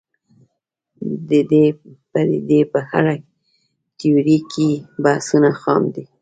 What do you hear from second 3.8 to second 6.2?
تیوریکي بحثونه خام دي